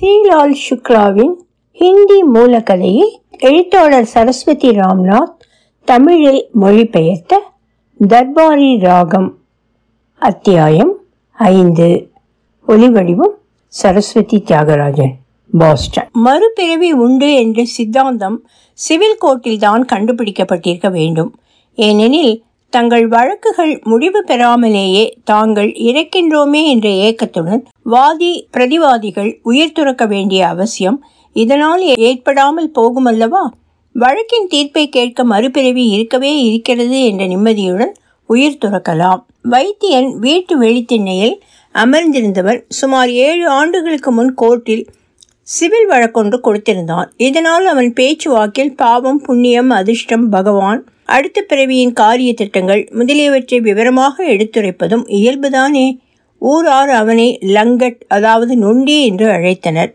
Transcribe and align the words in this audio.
ஸ்ரீலால் 0.00 0.56
சுக்லாவின் 0.70 1.32
ஹிந்தி 1.72 2.24
மூலக்கதையை 2.34 3.18
எழுத்தாளர் 3.38 4.04
சரஸ்வதி 4.04 4.70
ராம்நாத் 4.70 5.34
தமிழில் 5.84 6.48
மொழிபெயர்த்த 6.60 7.42
தர்பாரி 8.08 8.78
ராகம். 8.78 9.38
அத்தியாயம் 10.18 10.96
ஐந்து. 11.32 12.10
ஒலிவடிவம் 12.68 13.34
சரஸ்வதி 13.66 14.42
தியாகராஜன். 14.46 15.12
பாஸ்டன். 15.58 16.08
மறுபிறவி 16.12 16.92
உண்டு 16.92 17.34
என்ற 17.34 17.64
சித்தாந்தம் 17.64 18.48
சிவில் 18.72 19.18
கோர்ட்டில் 19.20 19.58
தான் 19.58 19.86
கண்டுபிடிக்கப்பட்டிருக்க 19.92 20.90
வேண்டும். 20.90 21.38
ஏனெனில் 21.74 22.44
தங்கள் 22.76 23.04
வழக்குகள் 23.08 23.72
முடிவு 23.84 24.20
பெறாமலேயே 24.24 25.04
தாங்கள் 25.24 25.68
இறக்கின்றோமே 25.88 26.60
என்ற 26.64 26.88
ஏக்கத்துடன் 27.06 27.62
வாதி 27.82 28.32
பிரதிவாதிகள் 28.56 29.30
உயிர் 29.42 29.72
துறக்க 29.72 30.06
வேண்டிய 30.06 30.40
அவசியம் 30.46 30.98
இதனால் 31.36 31.82
ஏற்படாமல் 32.06 32.70
போகுமல்லவா? 32.74 33.44
வழக்கின் 33.94 34.48
தீர்ப்பை 34.48 34.84
கேட்க 34.88 35.24
மறுபிறவி 35.24 35.84
இருக்கவே 35.88 36.32
இருக்கிறது 36.42 36.98
என்ற 37.04 37.22
நிம்மதியுடன் 37.26 37.92
உயிர் 38.28 38.60
துறக்கலாம். 38.64 39.20
வைத்தியன் 39.48 40.10
வீட்டு 40.18 40.54
வெளித்திண்ணையில் 40.62 41.36
அமர்ந்திருந்தவர் 41.74 42.60
சுமார் 42.68 43.12
ஏழு 43.26 43.46
ஆண்டுகளுக்கு 43.58 44.12
முன் 44.12 44.34
கோர்ட்டில் 44.42 44.84
சிவில் 45.48 45.88
வழக்கொன்று 45.88 46.38
கொடுத்திருந்தான். 46.46 47.08
இதனால் 47.28 47.66
அவன் 47.66 47.90
பேச்சு 47.92 48.28
வாக்கில் 48.30 48.74
பாவம் 48.74 49.20
புண்ணியம் 49.20 49.70
அதிர்ஷ்டம் 49.70 50.28
பகவான் 50.28 50.82
அடுத்த 51.08 51.38
பிறவியின் 51.42 51.92
காரிய 51.92 52.34
திட்டங்கள் 52.34 52.82
முதலியவற்றை 52.90 53.60
விவரமாக 53.60 54.24
எடுத்துரைப்பதும் 54.24 55.04
இயல்புதானே. 55.18 55.86
ஊரார் 56.38 56.90
அவனை 56.90 57.28
லங்கட் 57.56 58.00
அதாவது 58.08 58.56
நொண்டி 58.56 58.96
என்று 59.04 59.26
அழைத்தனர். 59.26 59.92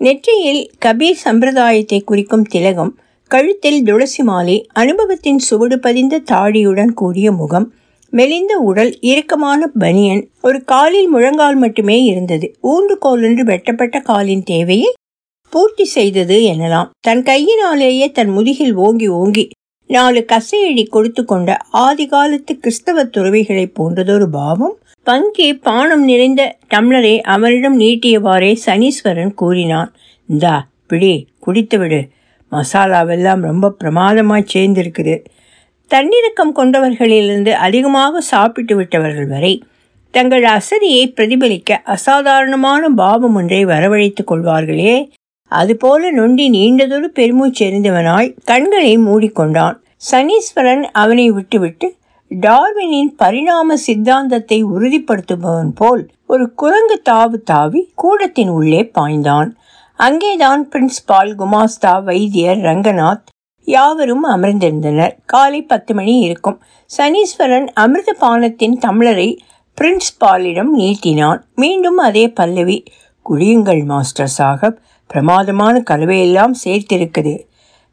நெற்றியில் 0.00 0.62
கபீர் 0.84 1.22
சம்பிரதாயத்தை 1.24 2.00
குறிக்கும் 2.00 2.42
திலகம் 2.42 2.92
கழுத்தில் 3.30 3.82
துளசி 3.82 4.22
மாலை 4.22 4.56
அனுபவத்தின் 4.72 5.38
சுவடு 5.38 5.76
பதிந்த 5.78 6.20
தாடியுடன் 6.30 6.92
கூடிய 6.92 7.32
முகம் 7.32 7.66
மெலிந்த 8.12 8.52
உடல் 8.58 8.92
இறுக்கமான 9.00 9.60
பனியன் 9.78 10.22
ஒரு 10.42 10.58
காலில் 10.64 11.08
முழங்கால் 11.08 11.56
மட்டுமே 11.56 12.04
இருந்தது. 12.04 12.46
ஊன்றுகோல் 12.62 13.22
என்று 13.22 13.44
வெட்டப்பட்ட 13.44 14.00
காலின் 14.00 14.42
தேவையை 14.42 14.90
பூர்த்தி 15.52 15.84
செய்தது 15.84 16.36
எனலாம். 16.52 16.88
தன் 17.00 17.22
கையினாலேயே 17.22 18.06
தன் 18.10 18.28
முதுகில் 18.28 18.74
ஓங்கி 18.76 19.08
ஓங்கி 19.20 19.44
நாலு 19.88 20.20
கசையடி 20.32 20.84
கொடுத்து 20.88 21.24
கொண்ட 21.24 21.56
ஆதி 21.70 22.06
காலத்து 22.06 22.58
கிறிஸ்தவ 22.58 23.04
துறவிகளைப் 23.04 23.74
போன்றதொரு 23.78 24.26
பாவம். 24.30 24.76
பங்கி 25.02 25.48
பானம் 25.56 26.04
நிறைந்த 26.04 26.42
டம்ளரை 26.74 27.20
அவரிடம் 27.34 27.80
நீட்டியவாறே 27.80 28.52
சனீஸ்வரன் 28.66 29.34
கூறினான் 29.34 29.90
இந்தா 30.28 30.54
பிடி 30.86 31.28
குடித்து 31.38 31.78
விடு 31.78 32.00
மசாலாவெல்லாம் 32.52 33.40
ரொம்ப 33.40 33.70
பிரமாதமாக 33.70 34.44
சேர்ந்திருக்குது. 34.54 35.16
தன்னிறக்கம் 35.90 36.54
கொண்டவர்களிலிருந்து 36.56 37.52
அதிகமாக 37.66 38.20
சாப்பிட்டு 38.20 38.76
விட்டவர்கள் 38.76 39.26
வரை 39.26 39.62
தங்கள் 40.14 40.44
அசதியை 40.44 41.04
பிரதிபலிக்க 41.08 41.80
அசாதாரணமான 41.84 42.88
பாவம் 42.88 43.34
ஒன்றை 43.34 43.64
வரவழைத்துக் 43.64 44.30
கொள்வார்களே. 44.30 44.94
அதுபோல 45.48 46.10
நொண்டி 46.10 46.50
நீண்டதொரு 46.50 47.08
பெருமூச்செறிந்தவனாய் 47.14 48.36
கண்களை 48.44 48.98
மூடிக்கொண்டான். 48.98 49.76
சனீஸ்வரன் 50.10 50.82
அவனை 50.82 51.30
விட்டுவிட்டு 51.30 51.96
டார்வினின் 52.40 53.14
பரிணாம 53.16 53.76
சித்தாந்தத்தை 53.76 54.64
உறுதிப்படுத்துபவன் 54.64 55.70
போல் 55.74 56.08
ஒரு 56.26 56.54
குரங்கு 56.54 57.02
தாவு 57.10 57.42
தாவி 57.42 57.92
கூடத்தின் 57.94 58.48
உள்ளே 58.48 58.90
பாய்ந்தான். 58.98 59.50
அங்கேதான் 59.96 60.68
பிரின்ஸ்பால் 60.68 61.34
குமாஸ்தா 61.38 62.02
வைத்தியர் 62.02 62.56
ரங்கநாத் 62.56 63.26
யாவரும் 63.64 64.28
அமர்ந்திருந்தனர். 64.28 65.12
காலை 65.24 65.62
பத்து 65.62 65.94
மணி 65.94 66.18
இருக்கும். 66.18 66.60
சனீஸ்வரன் 66.98 67.66
அமிர்த 67.74 68.16
பானத்தின் 68.20 68.78
தமிழரை 68.86 69.38
பிரின்ஸ்பாலிடம் 69.80 70.70
நீட்டினான். 70.76 71.40
மீண்டும் 71.54 71.96
அதே 71.96 72.28
பல்லவி. 72.28 72.84
குடியுங்கள் 73.30 73.84
மாஸ்டர் 73.84 74.32
சாகப் 74.38 74.76
பிரமாதமான 75.08 75.82
கலவையெல்லாம் 75.90 76.54
சேர்த்திருக்குது. 76.64 77.46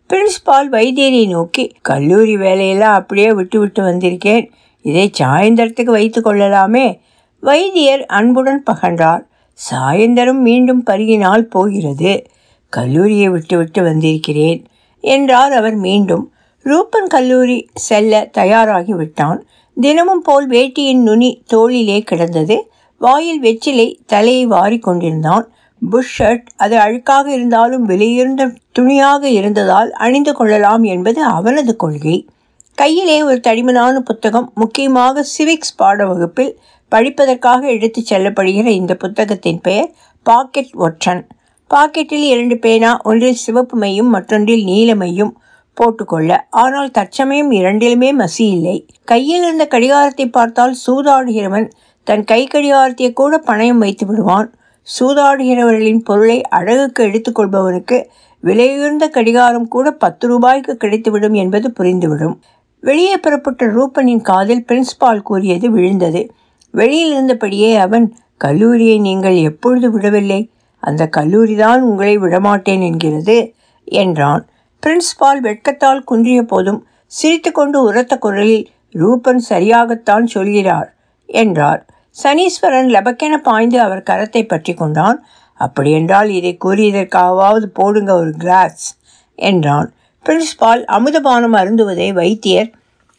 பிரின்ஸ்பால் 0.10 0.70
வைத்தியரை 0.72 1.28
நோக்கி 1.28 1.72
கல்லூரி 1.82 2.38
வேலையெல்லாம் 2.38 2.94
அப்படியே 2.94 3.34
விட்டு 3.34 3.60
விட்டு 3.60 3.84
வந்திருக்கேன். 3.84 4.50
இதை 4.82 5.12
சாயந்தரத்துக்கு 5.20 5.84
வைத்து 5.84 6.22
கொள்ளலாமே? 6.22 7.02
வைத்தியர் 7.40 8.06
அன்புடன் 8.06 8.64
பகன்றார். 8.72 9.24
சாயந்தரம் 9.72 10.40
மீண்டும் 10.40 10.84
பருகினால் 10.86 11.42
போகிறது. 11.42 12.26
கல்லூரியை 12.70 13.30
விட்டு 13.30 13.58
விட்டு 13.58 13.84
வந்திருக்கிறேன் 13.84 14.66
என்றார் 15.00 15.52
அவர் 15.52 15.76
மீண்டும். 15.76 16.34
ரூப்பன் 16.64 17.08
கல்லூரி 17.08 17.68
செல்ல 17.74 18.30
தயாராகி 18.38 18.94
விட்டான் 18.94 19.46
தினமும் 19.82 20.22
போல் 20.22 20.50
வேட்டியின் 20.50 21.02
நுனி 21.02 21.44
தோளிலே 21.46 22.02
கிடந்தது. 22.02 22.72
வாயில் 23.00 23.40
வெற்றிலை 23.40 24.00
தலையை 24.06 24.46
வாரி 24.46 24.80
கொண்டிருந்தான். 24.80 25.55
புஷ் 25.90 26.22
ஷர்ட் 26.22 26.48
அது 26.56 26.76
அழுக்காக 26.78 27.26
இருந்தாலும் 27.28 27.90
விலையுயர்ந்த 27.90 28.44
துணியாக 28.72 29.30
இருந்ததால் 29.30 29.92
அணிந்து 29.92 30.34
கொள்ளலாம் 30.34 30.84
என்பது 30.84 31.24
அவனது 31.24 31.76
கொள்கை. 31.76 32.28
கையிலே 32.74 33.24
ஒரு 33.24 33.40
தடிமனான 33.48 34.00
புத்தகம் 34.00 34.52
முக்கியமாக 34.56 35.26
சிவிக்ஸ் 35.38 35.76
பாட 35.76 36.06
வகுப்பில் 36.06 36.60
படிப்பதற்காக 36.92 37.62
எடுத்துச் 37.68 38.14
செல்லப்படுகிற 38.14 38.68
இந்த 38.68 38.96
புத்தகத்தின் 38.96 39.62
பெயர் 39.62 39.94
பாக்கெட் 40.24 40.74
ஒற்றன். 40.74 41.28
பாக்கெட்டில் 41.70 42.26
இரண்டு 42.34 42.58
பேனா 42.58 43.00
ஒன்றில் 43.04 43.42
சிவப்பு 43.46 43.78
மையும் 43.80 44.12
மற்றொன்றில் 44.16 44.64
நீல 44.64 44.96
மையும் 44.96 45.34
போட்டுக்கொள்ள. 45.74 46.48
ஆனால் 46.50 46.92
தற்சமயம் 46.92 47.52
இரண்டிலுமே 47.52 48.10
மசி 48.22 48.46
இல்லை. 48.58 48.78
கையில் 49.04 49.44
இருந்த 49.44 49.66
கடிகாரத்தை 49.66 50.28
பார்த்தால் 50.30 50.76
சூதாடுகிறவன் 50.86 51.68
தன் 52.04 52.24
கை 52.24 52.48
கடிகாரத்தை 52.48 53.14
கூட 53.14 53.44
பணயம் 53.46 53.82
வைத்து 53.86 54.06
விடுவான். 54.06 54.56
சூதாடுகிறவர்களின் 54.88 56.04
பொருளை 56.04 56.42
அழகுக்கு 56.42 57.04
எடுத்துக்கொள்பவனுக்கு 57.04 58.04
விலையுயர்ந்த 58.44 59.10
கடிகாரம் 59.10 59.68
கூட 59.68 59.92
பத்து 59.92 60.28
ரூபாய்க்கு 60.28 60.78
கிடைத்துவிடும் 60.80 61.32
என்பது 61.32 61.74
புரிந்துவிடும். 61.80 62.36
வெளியே 62.80 63.18
புறப்பட்ட 63.18 63.66
ரூபனின் 63.66 64.22
காதில் 64.22 64.66
பிரின்ஸ்பால் 64.68 65.22
கூறியது 65.22 65.72
விழுந்தது. 65.72 66.22
வெளியில் 66.72 67.14
இருந்தபடியே 67.14 67.76
அவன் 67.76 68.16
கல்லூரியை 68.38 69.00
நீங்கள் 69.00 69.36
எப்பொழுது 69.36 69.92
விடவில்லை? 69.92 70.52
அந்த 70.80 71.08
கல்லூரி 71.08 71.56
தான் 71.56 71.82
உங்களை 71.82 72.18
விடமாட்டேன் 72.18 72.82
என்கிறது 72.82 73.54
என்றான். 73.84 74.48
பிரின்ஸ்பால் 74.84 75.40
வெட்கத்தால் 75.42 76.04
குன்றிய 76.04 76.42
போதும் 76.44 76.88
சிரித்துக்கொண்டு 77.06 77.84
உரத்த 77.84 78.18
குரலில் 78.18 78.70
ரூபன் 78.92 79.42
சரியாகத்தான் 79.50 80.26
சொல்கிறார் 80.26 80.96
என்றார். 81.26 81.86
சனீஸ்வரன் 82.24 82.90
லபக்கென 82.90 83.38
பாய்ந்து 83.38 83.82
அவர் 83.82 84.08
கரத்தை 84.10 84.44
பற்றி 84.46 84.74
கொண்டான். 84.74 85.26
அப்படியென்றால் 85.54 86.30
இதை 86.30 86.58
கூறியதற்காகவாவது 86.66 87.66
போடுங்க 87.66 88.14
ஒரு 88.14 88.32
கிளாஸ் 88.32 88.86
என்றான். 89.36 89.94
பிரின்ஸ்பால் 90.26 90.84
அமுதபானம் 90.88 91.56
அருந்துவதை 91.56 92.14
வைத்தியர் 92.14 92.70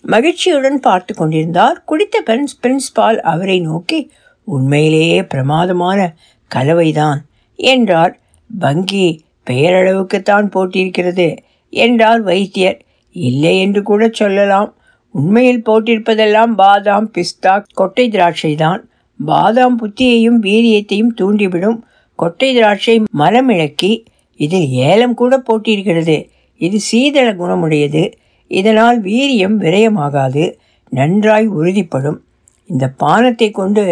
மகிழ்ச்சியுடன் 0.05 0.81
பார்த்து 0.81 1.15
கொண்டிருந்தார். 1.15 1.85
குடித்த 1.85 2.17
பெண் 2.21 2.47
பிரின்ஸ்பால் 2.63 3.19
அவரை 3.19 3.61
நோக்கி 3.61 4.11
உண்மையிலேயே 4.49 5.23
பிரமாதமான 5.23 6.01
கலவைதான் 6.51 7.21
என்றார். 7.59 8.15
வங்கி 8.51 9.09
பெயரளவுக்குத்தான் 9.51 10.47
போட்டிருக்கிறது 10.55 11.29
என்றார் 11.73 12.23
வைத்தியர். 12.23 12.79
இல்லை 13.17 13.55
என்று 13.59 13.83
கூட 13.83 14.09
சொல்லலாம் 14.13 14.71
உண்மையில் 15.15 15.65
போட்டிருப்பதெல்லாம் 15.69 16.53
பாதாம் 16.61 17.09
பிஸ்தா 17.15 17.55
கொட்டை 17.75 18.05
திராட்சை 18.09 18.53
தான் 18.55 18.83
பாதாம் 19.21 19.77
புத்தியையும் 19.81 20.39
வீரியத்தையும் 20.47 21.15
தூண்டிவிடும் 21.21 21.79
கொட்டை 22.19 22.49
திராட்சை 22.55 22.95
மரமிழக்கி 23.21 23.93
இதில் 24.41 24.69
ஏலம் 24.89 25.15
கூட 25.15 25.35
போட்டிருக்கிறது. 25.49 26.17
இது 26.61 26.79
சீதள 26.91 27.29
குணமுடையது. 27.41 28.03
இதனால் 28.51 28.99
வீரியம் 29.01 29.57
விரயமாகாது 29.63 30.45
நன்றாய் 30.93 31.49
உறுதிப்படும். 31.59 32.19
இந்த 32.71 32.85
பானத்தை 33.03 33.49
கொண்டு 33.51 33.85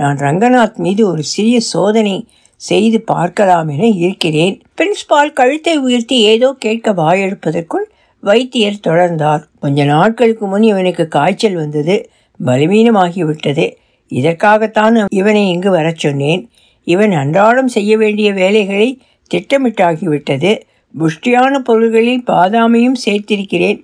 நான் 0.00 0.18
ரங்கநாத் 0.18 0.78
மீது 0.84 1.02
ஒரு 1.12 1.22
சிறிய 1.32 1.56
சோதனை 1.72 2.16
செய்து 2.60 2.98
பார்க்கலாம் 3.12 3.68
என 3.74 3.84
இருக்கிறேன். 4.06 4.54
பிரின்ஸ்பால் 4.78 5.36
கழுத்தை 5.40 5.74
உயர்த்தி 5.78 6.16
ஏதோ 6.32 6.48
கேட்க 6.64 6.92
வாயெடுப்பதற்குள் 6.92 7.86
வைத்தியர் 8.20 8.80
தொடர்ந்தார். 8.86 9.42
கொஞ்ச 9.60 9.84
நாட்களுக்கு 9.84 10.46
முன் 10.46 10.62
இவனுக்கு 10.62 11.08
காய்ச்சல் 11.08 11.54
வந்தது 11.54 12.10
பலவீனமாகிவிட்டது. 12.46 13.74
இதற்காகத்தான் 14.08 15.06
இவனை 15.10 15.48
இங்கு 15.48 15.70
வரச் 15.70 15.98
சொன்னேன். 15.98 16.50
இவன் 16.84 17.12
அன்றாடம் 17.12 17.68
செய்ய 17.68 17.96
வேண்டிய 17.96 18.32
வேலைகளை 18.32 19.00
திட்டமிட்டாகிவிட்டது. 19.34 20.60
புஷ்டியான 20.98 21.58
பொருள்களில் 21.58 22.22
பாதாமையும் 22.26 22.94
சேர்த்திருக்கிறேன். 23.06 23.82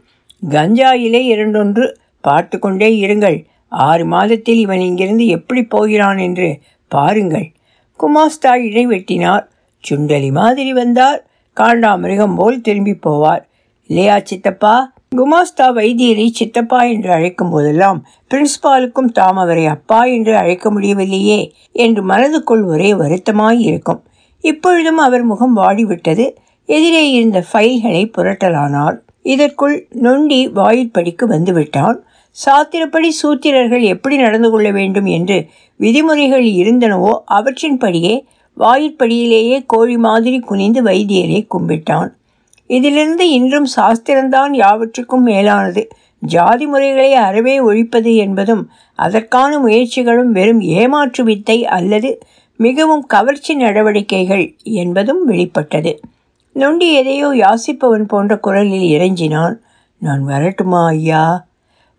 கஞ்சா 0.51 0.93
இலை 0.93 1.27
இரண்டொன்று 1.27 1.97
பார்த்து 2.21 2.59
கொண்டே 2.59 3.07
இருங்கள். 3.07 3.45
ஆறு 3.69 4.05
மாதத்தில் 4.05 4.59
இவன் 4.59 4.81
இங்கிருந்து 4.81 5.27
எப்படி 5.27 5.63
போகிறான் 5.63 6.19
என்று 6.19 6.59
பாருங்கள். 6.89 7.53
குமாஸ்தா 8.01 8.49
இடைவெட்டினார். 8.49 9.47
சுண்டலி 9.91 10.31
மாதிரி 10.31 10.73
வந்தார். 10.73 11.27
காண்டாமிருகம் 11.61 12.35
போல் 12.37 12.61
திரும்பி 12.61 12.99
போவார். 13.07 13.45
இல்லையா 13.87 14.21
சித்தப்பா? 14.21 14.93
குமாஸ்தா 15.17 15.67
வைத்தியரை 15.75 16.27
சித்தப்பா 16.31 16.83
என்று 16.83 17.11
அழைக்கும் 17.13 17.51
போதெல்லாம் 17.51 17.99
பிரின்ஸ்பாலுக்கும் 18.31 19.13
தாம் 19.13 19.37
அவரை 19.37 19.67
அப்பா 19.67 20.05
என்று 20.05 20.37
அழைக்க 20.37 20.71
முடியவில்லையே 20.71 21.53
என்று 21.73 22.03
மனதுக்குள் 22.09 22.65
ஒரே 22.67 22.93
வருத்தமாய் 22.93 23.61
இருக்கும். 23.61 24.03
இப்பொழுதும் 24.41 24.99
அவர் 24.99 25.23
முகம் 25.23 25.57
வாடிவிட்டது. 25.57 26.27
எதிரே 26.69 27.11
இருந்த 27.11 27.45
ஃபைல்களை 27.53 28.03
புரட்டலானார். 28.17 28.97
இதற்குள் 29.23 29.87
நொண்டி 29.91 30.49
வாயிற்படிக்கு 30.49 31.25
வந்துவிட்டான். 31.27 31.97
சாத்திரப்படி 32.37 33.09
சூத்திரர்கள் 33.23 33.81
எப்படி 33.81 34.17
நடந்து 34.17 34.51
கொள்ள 34.51 34.71
வேண்டும் 34.71 35.07
என்று 35.07 35.47
விதிமுறைகள் 35.77 36.45
இருந்தனவோ 36.45 37.13
அவற்றின்படியே 37.31 38.15
வாயிற்படியிலேயே 38.57 39.63
கோழி 39.67 39.97
மாதிரி 39.99 40.39
குனிந்து 40.39 40.83
வைத்தியரை 40.83 41.41
கும்பிட்டான். 41.55 42.09
இதிலிருந்து 42.67 43.31
இன்றும் 43.31 43.67
சாஸ்திரம்தான் 43.77 44.53
யாவற்றுக்கும் 44.53 45.23
மேலானது. 45.23 45.89
ஜாதி 46.19 46.67
முறைகளை 46.67 47.15
அறவே 47.15 47.61
ஒழிப்பது 47.61 48.15
என்பதும் 48.17 48.71
அதற்கான 48.95 49.59
முயற்சிகளும் 49.59 50.33
வெறும் 50.33 50.61
ஏமாற்று 50.61 51.25
வித்தை 51.25 51.67
அல்லது 51.67 52.19
மிகவும் 52.57 53.07
கவர்ச்சி 53.07 53.55
நடவடிக்கைகள் 53.55 54.57
என்பதும் 54.63 55.25
வெளிப்பட்டது. 55.25 56.01
நொண்டி 56.53 56.93
எதையோ 56.93 57.29
யாசிப்பவன் 57.29 58.05
போன்ற 58.05 58.39
குரலில் 58.39 59.01
இறைஞ்சினான் 59.01 59.57
நான் 59.99 60.25
வரட்டுமா 60.25 60.87
ஐயா? 60.87 61.47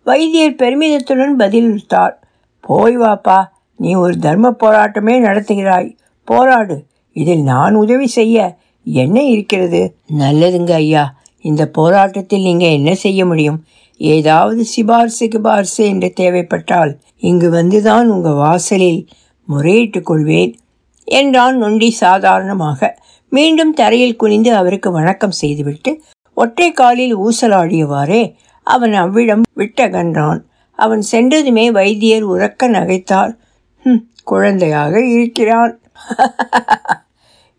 வைத்தியர் 0.04 0.56
பெருமிதத்துடன் 0.58 1.34
பதிலளித்தார். 1.38 2.14
போய் 2.60 2.98
வாப்பா 2.98 3.44
நீ 3.76 3.94
ஒரு 3.94 4.18
தர்ம 4.18 4.50
போராட்டமே 4.50 5.14
நடத்துகிறாய். 5.18 5.96
போராடு. 6.24 6.84
இதில் 7.12 7.42
நான் 7.42 7.74
உதவி 7.74 8.06
செய்ய 8.06 8.56
என்ன 8.92 9.22
இருக்கிறது? 9.22 9.96
நல்லதுங்க 10.18 10.70
ஐயா. 10.72 11.16
இந்த 11.40 11.68
போராட்டத்தில் 11.68 12.42
நீங்கள் 12.42 12.68
என்ன 12.68 12.94
செய்ய 12.94 13.26
முடியும்? 13.26 13.64
ஏதாவது 13.96 14.64
சிபார்சு 14.64 15.26
கிபார்சு 15.26 15.84
என்று 15.84 16.12
தேவைப்பட்டால் 16.12 16.98
இங்கு 17.18 17.50
வந்துதான் 17.50 18.04
உங்கள் 18.04 18.32
வாசலில் 18.32 19.08
முறையிட்டுக் 19.48 20.06
கொள்வேன் 20.06 20.58
என்றான் 21.04 21.58
நொண்டி 21.58 21.90
சாதாரணமாக. 21.90 22.98
மீண்டும் 23.30 23.72
தரையில் 23.72 24.16
குனிந்து 24.16 24.54
அவருக்கு 24.54 24.90
வணக்கம் 24.90 25.30
செய்துவிட்டு 25.30 26.02
ஒற்றை 26.34 26.72
காலில் 26.72 27.18
ஊசலாடியவாறே 27.18 28.34
அவன் 28.62 28.92
அவ்விடம் 28.92 29.42
விட்டகன்றான் 29.56 30.40
அவன் 30.72 31.02
சென்றதுமே 31.12 31.70
வைத்தியர் 31.70 32.28
உறக்க 32.28 32.68
நகைத்தார். 32.68 33.36
"ஹும், 33.84 34.10
குழந்தையாக 34.24 35.04
இருக்கிறான். 35.04 35.80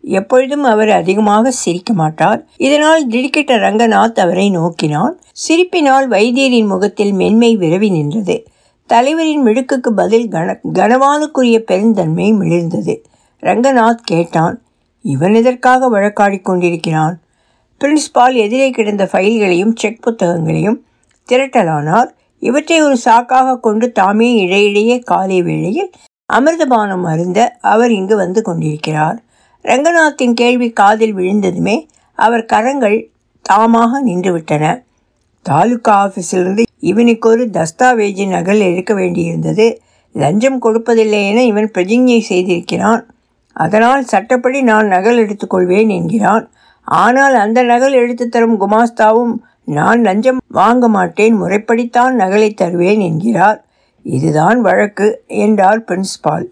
எப்பொழுதும் 0.02 0.62
அவர் 0.62 0.90
அதிகமாக 0.90 1.50
சிரிக்க 1.50 1.92
மாட்டார். 1.92 2.46
இதனால் 2.56 3.08
திடுக்கிட்ட 3.08 3.56
ரங்கநாத் 3.56 4.20
அவரை 4.20 4.50
நோக்கினான். 4.50 5.20
சிரிப்பினால் 5.48 6.08
வைத்தியரின் 6.08 6.66
முகத்தில் 6.66 7.12
மென்மை 7.12 7.58
விரவி 7.58 7.90
நின்றது. 7.90 8.44
தலைவரின் 8.86 9.44
மிடுக்குக்கு 9.44 9.90
பதில் 9.96 10.28
கன 10.28 10.60
கனவானுக்குரிய 10.72 11.58
பெருந்தன்மை 11.58 12.32
மிளிர்ந்தது. 12.32 13.02
ரங்கநாத் 13.40 13.98
கேட்டான் 14.04 14.62
இவன் 15.02 15.34
எதற்காக 15.34 15.90
வழக்காடி 15.90 16.42
கொண்டிருக்கிறான்? 16.42 17.20
பிரின்ஸ்பால் 17.80 18.34
எதிரே 18.34 18.70
கிடந்த 18.70 19.08
ஃபைல்களையும் 19.12 19.72
செக் 19.74 20.02
புத்தகங்களையும் 20.02 20.78
திரட்டலானார். 21.32 22.10
இவற்றை 22.38 22.82
ஒரு 22.82 22.96
சாக்காக 23.04 23.60
கொண்டு 23.60 23.92
தாமே 23.92 24.34
இடையிடையே 24.34 24.98
காலை 24.98 25.42
வேளையில் 25.42 25.90
அமிர்தபானம் 26.32 27.02
அருந்த 27.02 27.56
அவர் 27.60 27.90
இங்கு 27.90 28.16
வந்து 28.16 28.42
கொண்டிருக்கிறார். 28.42 29.22
ரங்கநாத்தின் 29.64 30.34
கேள்வி 30.34 30.70
காதில் 30.70 31.14
விழுந்ததுமே 31.14 31.86
அவர் 32.14 32.44
கரங்கள் 32.44 33.10
தாமாக 33.44 34.00
நின்றுவிட்டன. 34.04 34.64
தாலுகா 35.42 35.94
ஆஃபீஸிலிருந்து 36.04 36.62
இவனுக்கு 36.78 37.28
ஒரு 37.28 37.44
தஸ்தாவேஜி 37.46 38.28
நகல் 38.28 38.60
எடுக்க 38.60 38.94
வேண்டியிருந்தது. 38.94 39.76
லஞ்சம் 40.12 40.62
கொடுப்பதில்லை 40.62 41.20
என 41.30 41.44
இவன் 41.44 41.70
பிரதிஞ்ஞை 41.74 42.20
செய்திருக்கிறான். 42.28 43.02
அதனால் 43.52 44.04
சட்டப்படி 44.04 44.62
நான் 44.62 44.86
நகல் 44.86 45.18
எடுத்துக்கொள்வேன் 45.18 45.88
என்கிறான். 45.88 46.50
ஆனால் 46.84 47.34
அந்த 47.34 47.62
நகல் 47.62 47.92
எடுத்து 47.92 48.28
தரும் 48.28 48.60
குமாஸ்தாவும் 48.60 49.34
நான் 49.64 50.00
லஞ்சம் 50.00 50.40
வாங்க 50.48 50.88
மாட்டேன் 50.88 51.34
முறைப்படித்தான் 51.42 52.14
நகலை 52.18 52.54
தருவேன் 52.54 53.00
என்கிறார். 53.00 53.64
இதுதான் 54.02 54.60
வழக்கு 54.60 55.24
என்றார் 55.26 55.84
பிரின்ஸ்பால் 55.88 56.46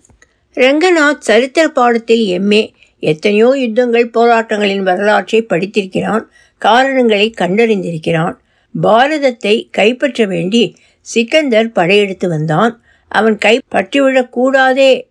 ரங்கநாத் 0.56 1.24
சரித்திர 1.28 1.68
பாடத்தில் 1.68 2.24
எம்ஏ 2.38 2.62
எத்தனையோ 3.00 3.48
யுத்தங்கள் 3.56 4.10
போராட்டங்களின் 4.14 4.82
வரலாற்றை 4.82 5.46
படித்திருக்கிறான் 5.48 6.24
காரணங்களை 6.58 7.34
கண்டறிந்திருக்கிறான். 7.38 8.34
பாரதத்தை 8.82 9.68
கைப்பற்ற 9.70 10.26
வேண்டி 10.26 10.76
சிக்கந்தர் 11.00 11.72
படையெடுத்து 11.72 12.28
வந்தான். 12.28 12.80
அவன் 13.08 13.38
கை 13.38 13.60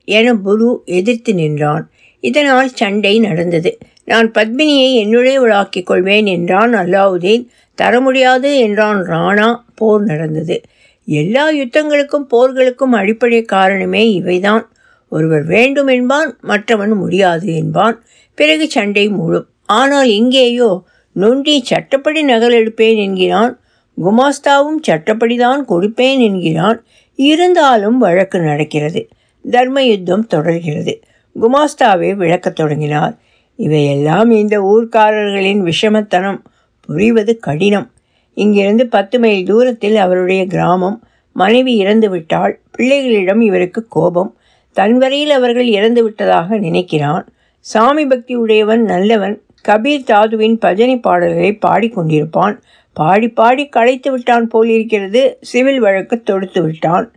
என 0.05 0.33
புரு 0.33 0.77
எதிர்த்து 0.85 1.33
நின்றான். 1.33 1.91
இதனால் 2.19 2.69
சண்டை 2.69 3.19
நடந்தது. 3.19 3.77
நான் 4.05 4.31
பத்மினியை 4.31 4.91
என்னுடையவளாக்கிக் 5.03 5.83
கொள்வேன் 5.83 6.25
என்றான் 6.25 6.73
அல்லாவுதீன். 6.73 7.47
தர 7.75 7.99
முடியாது 7.99 8.57
என்றான் 8.57 9.01
ராணா. 9.03 9.55
போர் 9.75 10.01
நடந்தது. 10.01 10.61
எல்லா 11.05 11.51
யுத்தங்களுக்கும் 11.51 12.27
போர்களுக்கும் 12.31 12.93
அடிப்படை 12.93 13.41
காரணமே 13.41 14.21
இவைதான். 14.21 14.63
ஒருவர் 15.09 15.43
வேண்டும் 15.43 15.87
என்பான் 15.87 16.37
மற்றவன் 16.41 16.91
முடியாது 16.91 17.55
என்பான். 17.55 18.03
பிறகு 18.33 18.69
சண்டை 18.69 19.09
மூடும். 19.09 19.45
ஆனால் 19.65 20.07
இங்கேயோ 20.07 20.83
நொண்டி 21.11 21.61
சட்டப்படி 21.63 22.23
நகல் 22.23 22.53
எடுப்பேன் 22.53 22.95
என்கிறான். 22.95 23.59
குமாஸ்தாவும் 24.03 24.79
சட்டப்படிதான் 24.87 25.63
கொடுப்பேன் 25.67 26.19
என்கிறான். 26.19 26.83
இருந்தாலும் 27.15 27.97
வழக்கு 27.97 28.39
நடக்கிறது. 28.39 29.07
தர்ம 29.51 29.83
யுத்தம் 29.83 30.27
தொடர்கிறது. 30.27 30.99
குமாஸ்தாவை 31.41 32.13
விளக்கத் 32.15 32.55
தொடங்கினார். 32.55 33.17
இவையெல்லாம் 33.55 34.31
இந்த 34.31 34.61
ஊர்க்காரர்களின் 34.61 35.71
விஷமத்தனம். 35.71 36.39
புரிவது 36.81 37.39
கடினம். 37.39 37.91
இங்கிருந்து 38.33 38.87
பத்து 38.87 39.19
மைல் 39.19 39.45
தூரத்தில் 39.45 39.95
அவருடைய 39.95 40.45
கிராமம். 40.45 41.07
மனைவி 41.33 41.75
இறந்து 41.75 42.09
விட்டால் 42.09 42.59
பிள்ளைகளிடம் 42.77 43.41
இவருக்கு 43.41 43.87
கோபம். 43.87 44.36
தன்வரையில் 44.79 45.33
அவர்கள் 45.39 45.67
இறந்து 45.77 46.01
விட்டதாக 46.03 46.57
நினைக்கிறான். 46.57 47.25
சாமி 47.65 48.03
பக்தி 48.05 48.33
உடையவன் 48.35 48.83
நல்லவன். 48.83 49.35
கபீர் 49.67 50.09
தாதுவின் 50.11 50.57
பஜனை 50.63 50.97
பாடல்களை 50.97 51.51
பாடிக்கொண்டிருப்பான் 51.65 52.55
பாடி 52.93 53.27
பாடி 53.39 53.63
களைத்து 53.67 54.09
விட்டான் 54.11 54.45
போலிருக்கிறது 54.47 55.21
சிவில் 55.41 55.79
வழக்கு 55.79 56.15
தொடுத்து 56.21 56.59
விட்டான். 56.61 57.07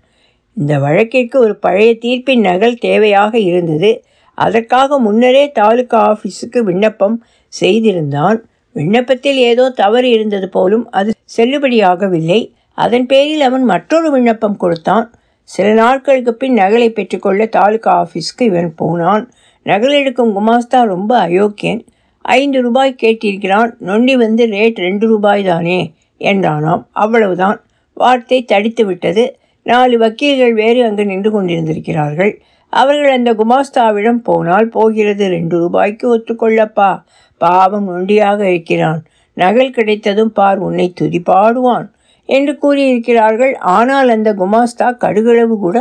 இந்த 0.56 0.72
வழக்கிற்கு 0.78 1.36
ஒரு 1.38 1.54
பழைய 1.56 1.90
தீர்ப்பின் 2.04 2.42
நகல் 2.48 2.76
தேவையாக 2.86 3.34
இருந்தது. 3.50 3.90
அதற்காக 4.38 4.98
முன்னரே 4.98 5.44
தாலுகா 5.50 6.00
ஆஃபீஸுக்கு 6.10 6.60
விண்ணப்பம் 6.68 7.16
செய்திருந்தான். 7.52 8.38
விண்ணப்பத்தில் 8.76 9.38
ஏதோ 9.50 9.64
தவறு 9.82 10.08
இருந்தது 10.10 10.48
போலும் 10.48 10.84
அது 10.90 11.10
செல்லுபடியாகவில்லை. 11.36 12.40
அதன் 12.78 13.06
பேரில் 13.06 13.44
அவன் 13.48 13.64
மற்றொரு 13.64 14.08
விண்ணப்பம் 14.10 14.60
கொடுத்தான். 14.62 15.06
சில 15.50 15.72
நாட்களுக்கு 15.72 16.34
பின் 16.34 16.54
நகலை 16.54 16.88
பெற்றுக்கொள்ள 16.88 17.46
தாலுகா 17.46 17.94
ஆஃபீஸ்க்கு 18.02 18.42
இவன் 18.42 18.74
போனான். 18.74 19.30
நகல் 19.62 19.92
எடுக்கும் 19.92 20.32
குமாஸ்தா 20.36 20.84
ரொம்ப 20.84 21.18
அயோக்கியன். 21.18 21.84
ஐந்து 22.22 22.62
ரூபாய் 22.62 22.96
கேட்டிருக்கிறான். 23.02 23.72
நொண்டி 23.78 24.16
வந்து 24.16 24.46
ரேட் 24.46 24.74
ரெண்டு 24.74 25.06
ரூபாய் 25.06 25.44
தானே 25.44 25.92
என்றானாம். 26.18 26.84
அவ்வளவுதான். 26.90 27.64
வார்த்தை 27.94 28.44
தடித்து 28.44 28.86
விட்டது. 28.86 29.38
நாலு 29.62 29.98
வக்கீல்கள் 29.98 30.54
வேறு 30.54 30.84
அங்கு 30.84 31.04
நின்று 31.04 31.30
கொண்டிருந்திருக்கிறார்கள். 31.32 32.32
அவர்கள் 32.68 33.10
அந்த 33.10 33.32
குமாஸ்தாவிடம் 33.32 34.22
போனால் 34.22 34.68
போகிறது 34.68 35.28
ரெண்டு 35.28 35.58
ரூபாய்க்கு 35.58 36.16
ஒத்துக்கொள்ளப்பா. 36.16 37.02
பாவம் 37.38 37.88
நொண்டியாக 37.88 38.40
இருக்கிறான். 38.40 39.02
நகல் 39.32 39.70
கிடைத்ததும் 39.70 40.32
பார் 40.32 40.58
உன்னை 40.58 40.92
துதிப்பாடுவான். 41.00 41.88
என்று 42.36 42.52
கூறியிருக்கிறார்கள். 42.62 43.54
ஆனால் 43.76 44.08
அந்த 44.14 44.30
குமாஸ்தா 44.40 44.88
கடுகளவு 45.04 45.56
கூட 45.58 45.78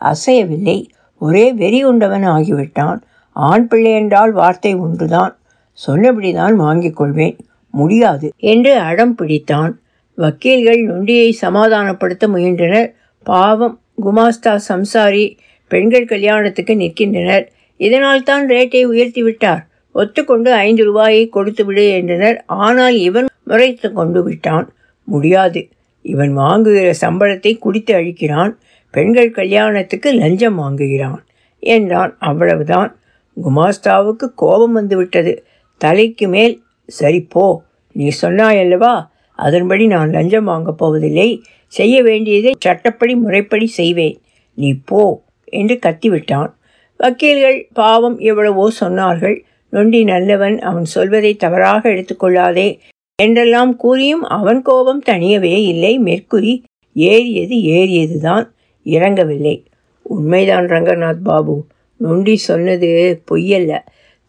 அசையவில்லை. 0.00 0.78
ஒரே 1.20 1.44
வெறி 1.60 1.80
உண்டவன் 1.90 2.26
ஆகிவிட்டான். 2.36 3.00
ஆண் 3.36 3.66
பிள்ளை 3.68 3.92
என்றால் 4.00 4.32
வார்த்தை 4.32 4.72
ஒன்றுதான். 4.84 5.32
சொன்னபடிதான் 5.78 6.56
வாங்கிக் 6.64 6.98
கொள்வேன். 7.00 7.36
முடியாது 7.74 8.26
என்று 8.52 8.72
அடம் 8.88 9.14
பிடித்தான். 9.18 9.72
வக்கீல்கள் 10.18 10.80
நொண்டியை 10.88 11.28
சமாதானப்படுத்த 11.44 12.24
முயன்றனர். 12.34 12.88
பாவம் 13.26 13.76
குமாஸ்தா 14.04 14.54
சம்சாரி 14.68 15.24
பெண்கள் 15.70 16.10
கல்யாணத்துக்கு 16.12 16.74
நிற்கின்றனர். 16.82 17.44
இதனால் 17.80 18.26
தான் 18.30 18.44
ரேட்டை 18.52 18.82
உயர்த்தி 18.92 19.22
விட்டார் 19.22 19.62
ஒத்துக்கொண்டு 19.94 20.50
ஐந்து 20.66 20.82
ரூபாயை 20.88 21.22
கொடுத்து 21.36 21.62
விடு 21.64 21.84
என்றனர். 21.98 22.36
ஆனால் 22.64 22.96
இவன் 23.08 23.28
முறைத்து 23.50 23.88
கொண்டு 23.92 24.20
விட்டான். 24.22 24.66
முடியாது. 25.08 25.62
இவன் 26.02 26.32
வாங்குகிற 26.32 26.94
சம்பளத்தை 27.00 27.58
குடித்து 27.58 27.94
அழிக்கிறான் 27.94 28.52
பெண்கள் 28.90 29.30
கல்யாணத்துக்கு 29.30 30.12
லஞ்சம் 30.12 30.58
வாங்குகிறான் 30.58 31.20
என்றான். 31.58 32.16
அவ்வளவுதான். 32.18 32.96
குமாஸ்தாவுக்கு 33.36 34.26
கோபம் 34.34 34.72
வந்துவிட்டது. 34.72 35.44
தலைக்கு 35.76 36.28
மேல் 36.28 36.62
சரி 36.84 37.20
போ. 37.20 37.64
நீ 37.92 38.10
சொன்னாயல்லவா 38.22 39.06
அதன்படி 39.34 39.86
நான் 39.86 40.10
லஞ்சம் 40.10 40.44
வாங்கப் 40.44 40.78
போவதில்லை. 40.78 41.42
செய்ய 41.66 42.02
வேண்டியதை 42.02 42.52
சட்டப்படி 42.58 43.14
முறைப்படி 43.14 43.66
செய்வேன். 43.66 44.20
நீ 44.54 44.72
போ 44.84 45.24
என்று 45.44 45.78
கத்திவிட்டான். 45.86 46.50
வக்கீல்கள் 46.96 47.68
பாவம் 47.72 48.18
எவ்வளவோ 48.18 48.70
சொன்னார்கள். 48.80 49.36
நொண்டி 49.68 50.04
நல்லவன் 50.04 50.58
அவன் 50.58 50.84
சொல்வதை 50.84 51.34
தவறாக 51.34 51.88
எடுத்துக்கொள்ளாதே 51.88 52.78
என்றெல்லாம் 53.22 53.76
கூறியும் 53.76 54.22
அவன் 54.22 54.62
கோபம் 54.62 55.02
தணியவே 55.08 55.56
இல்லை. 55.62 55.98
மெர்க்குரி 55.98 56.62
ஏறியது 56.94 57.56
ஏறியதுதான். 57.76 58.46
இறங்கவில்லை. 58.84 59.64
உண்மைதான் 60.02 60.66
ரங்கநாத் 60.66 61.22
பாபு. 61.22 61.64
நொண்டி 61.96 62.36
சொன்னது 62.36 63.22
பொய்யல்ல. 63.30 63.78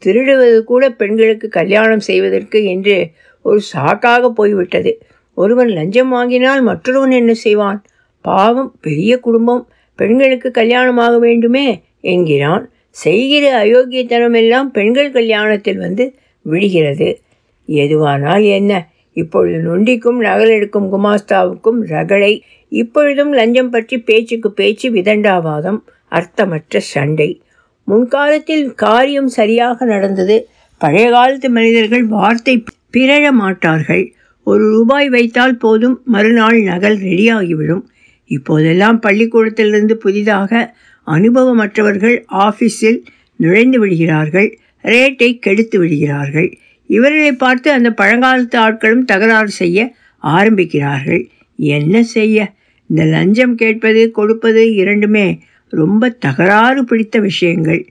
திருடுவது 0.05 0.63
கூட 0.63 0.89
பெண்களுக்கு 0.89 1.49
கல்யாணம் 1.49 1.99
செய்வதற்கு 1.99 2.65
என்று 2.65 3.09
ஒரு 3.41 3.59
சாக்காக 3.73 4.29
போய்விட்டது. 4.29 5.01
ஒருவன் 5.33 5.67
லஞ்சம் 5.67 6.09
வாங்கினால் 6.09 6.61
மற்றொருவன் 6.61 7.11
என்ன 7.11 7.33
செய்வான்? 7.33 7.83
பாவம் 8.21 8.75
பெரிய 8.81 9.19
குடும்பம். 9.19 9.67
பெண்களுக்கு 9.95 10.51
கல்யாணமாக 10.53 11.19
வேண்டுமே 11.19 11.81
என்கிறான். 12.01 12.71
செய்கிற 12.89 13.63
அயோக்கியத்தனம் 13.63 14.35
எல்லாம் 14.35 14.71
பெண்கள் 14.71 15.11
கல்யாணத்தில் 15.11 15.77
வந்து 15.77 16.15
விடுகிறது 16.41 17.21
எதுவானால் 17.67 18.43
என்ன? 18.43 18.91
இப்பொழுது 19.13 19.57
நொண்டிக்கும் 19.57 20.17
நகல் 20.17 20.49
எடுக்கும் 20.49 20.87
குமாஸ்தாவுக்கும் 20.93 21.79
ரகளை 21.87 22.43
இப்பொழுதும் 22.69 23.33
லஞ்சம் 23.33 23.69
பற்றி 23.69 23.97
பேச்சுக்கு 23.97 24.51
பேச்சு 24.51 24.91
விதண்டாவாதம் 24.93 25.79
அர்த்தமற்ற 26.09 26.77
சண்டை. 26.77 27.41
முன்காலத்தில் 27.83 28.73
காரியம் 28.73 29.27
சரியாக 29.27 29.85
நடந்தது. 29.85 30.47
பழைய 30.77 31.09
காலத்து 31.09 31.49
மனிதர்கள் 31.49 32.05
வார்த்தை 32.05 32.63
பிறழ 32.91 33.31
மாட்டார்கள். 33.31 34.13
ஒரு 34.43 34.69
ரூபாய் 34.71 35.09
வைத்தால் 35.09 35.57
போதும் 35.57 36.01
மறுநாள் 36.05 36.61
நகல் 36.61 36.97
ரெடியாகிவிடும். 36.97 37.81
இப்போதெல்லாம் 38.25 38.99
பள்ளிக்கூடத்திலிருந்து 38.99 39.97
புதிதாக 39.97 40.75
அனுபவமற்றவர்கள் 41.07 42.23
ஆஃபீஸில் 42.31 42.99
நுழைந்து 43.35 43.79
விடுகிறார்கள். 43.79 44.57
ரேட்டை 44.83 45.39
கெடுத்து 45.39 45.79
விடுகிறார்கள். 45.79 46.57
இவர்களை 46.85 47.31
பார்த்து 47.31 47.71
அந்த 47.71 47.89
பழங்காலத்து 47.89 48.55
ஆட்களும் 48.55 49.05
தகராறு 49.05 49.47
செய்ய 49.47 49.95
ஆரம்பிக்கிறார்கள். 50.23 51.29
என்ன 51.55 52.03
செய்ய? 52.03 52.53
இந்த 52.89 53.03
லஞ்சம் 53.05 53.55
கேட்பது 53.55 54.11
கொடுப்பது 54.11 54.73
இரண்டுமே 54.73 55.41
ரொம்ப 55.69 56.09
தகராறு 56.09 56.83
பிடித்த 56.83 57.19
விஷயங்கள். 57.19 57.85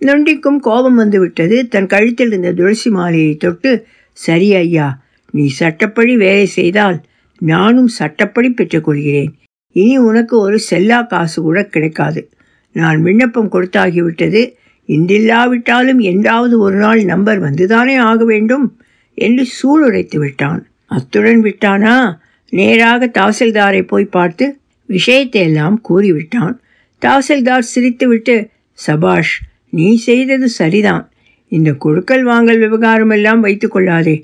நொண்டிக்கும் 0.00 0.56
கோபம் 0.56 0.94
வந்து 0.94 1.18
விட்டது 1.20 1.68
தன் 1.68 1.86
கழுத்தில் 1.86 2.26
இருந்த 2.26 2.52
துளசி 2.52 2.90
மாலையை 2.90 3.34
தொட்டு 3.34 3.86
சரி 4.12 4.54
ஐயா 4.54 5.02
நீ 5.30 5.46
சட்டப்படி 5.46 6.16
வேலை 6.16 6.46
செய்தால் 6.46 7.00
நானும் 7.40 7.88
சட்டப்படி 7.88 8.48
பெற்றுக்கொள்கிறேன் 8.48 9.30
இனி 9.72 9.96
உனக்கு 9.98 10.38
ஒரு 10.38 10.58
செல்லா 10.58 11.02
காசு 11.02 11.42
கூட 11.42 11.64
கிடைக்காது. 11.64 12.30
நான் 12.72 13.02
விண்ணப்பம் 13.02 13.52
கொடுத்தாகிவிட்டது. 13.52 14.42
இன்றில்லாவிட்டாலும் 14.88 16.00
என்றாவது 16.02 16.58
ஒரு 16.58 16.76
நாள் 16.76 17.02
நம்பர் 17.04 17.40
வந்துதானே 17.42 17.96
ஆக 17.96 18.24
வேண்டும்? 18.24 18.66
என்று 19.18 19.44
சூளுரைத்து 19.58 20.16
விட்டான். 20.16 20.66
அத்துடன் 20.86 21.42
விட்டானா? 21.42 21.96
நேராக 22.52 23.06
தாசில்தாரை 23.06 23.82
போய் 23.82 24.04
பார்த்து 24.04 24.46
விஷயத்தை 24.88 25.42
எல்லாம் 25.42 25.76
கூறிவிட்டான். 25.88 26.54
தாசில்தார் 27.02 27.70
சிரித்துவிட்டு 27.74 28.48
சபாஷ் 28.72 29.34
நீ 29.68 29.96
செய்தது 29.96 30.48
சரிதான். 30.48 31.04
இந்த 31.48 31.72
கொடுக்கல் 31.72 32.22
வாங்கல் 32.22 32.58
விவகாரம் 32.58 33.10
எல்லாம் 33.10 33.44
வைத்துக்கொள்ளாதே 33.44 34.16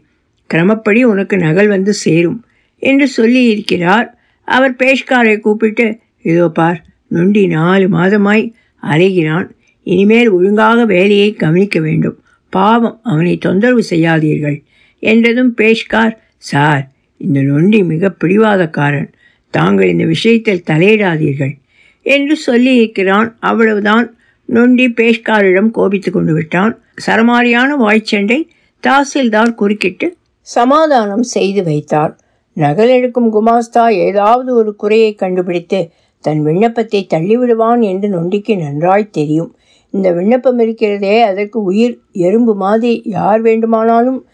கிரமப்படி 0.50 1.02
உனக்கு 1.02 1.36
நகல் 1.36 1.68
வந்து 1.68 1.92
சேரும் 1.94 2.38
என்று 2.82 3.06
சொல்லி 3.08 3.42
இருக்கிறார் 3.44 4.06
அவர் 4.48 4.74
பேஷ்காரை 4.74 5.34
கூப்பிட்டு 5.38 5.86
இதோ 6.22 6.48
பார் 6.48 6.78
நொண்டி 7.06 7.46
நாலு 7.46 7.86
மாதமாய் 7.88 8.44
அலைகிறான். 8.82 9.48
இனிமேல் 9.88 10.28
ஒழுங்காக 10.30 10.84
வேலையை 10.84 11.32
கவனிக்க 11.32 11.80
வேண்டும். 11.80 12.18
பாவம் 12.50 13.00
அவனை 13.02 13.36
தொந்தரவு 13.36 13.82
செய்யாதீர்கள். 13.90 14.62
என்றதும் 14.98 15.54
பேஷ்கார் 15.56 16.16
சார் 16.36 16.90
இந்த 17.16 17.40
நொண்டி 17.40 17.84
மிக 17.84 18.14
பிடிவாதக்காரன். 18.24 19.12
தாங்கள் 19.50 19.88
இந்த 19.88 20.04
விஷயத்தில் 20.04 20.62
தலையிடாதீர்கள். 20.66 21.54
என்று 22.02 22.36
சொல்லியிருக்கிறான். 22.46 23.32
அவ்வளவுதான். 23.40 24.16
நொண்டி 24.44 24.86
பேஷ்காரிடம் 24.86 25.70
கோபித்து 25.70 26.10
கொண்டு 26.10 26.32
விட்டான். 26.32 26.80
சரமாரியான 27.06 27.68
வாய்ச்சண்டை 27.80 28.48
தாசில்தார் 28.82 29.54
குறுக்கிட்டு 29.54 30.16
சமாதானம் 30.40 31.22
செய்து 31.22 31.64
வைத்தார். 31.64 32.20
நகல் 32.52 32.88
எடுக்கும் 32.88 33.32
குமாஸ்தா 33.32 33.90
ஏதாவது 33.90 34.54
ஒரு 34.54 34.76
குறையை 34.76 35.14
கண்டுபிடித்து 35.14 35.90
தன் 36.20 36.42
விண்ணப்பத்தை 36.42 37.06
தள்ளிவிடுவான் 37.14 37.80
என்று 37.80 38.08
நொண்டிக்கு 38.08 38.58
நன்றாய் 38.58 39.10
தெரியும். 39.10 39.57
இந்த 39.94 40.12
விண்ணப்பம் 40.12 40.58
இருக்கிறதே 40.58 41.22
அதற்கு 41.22 41.62
உயிர் 41.62 41.94
எறும்பு 42.12 42.54
மாதிரி 42.54 43.02
யார் 43.04 43.40
வேண்டுமானாலும் 43.40 44.26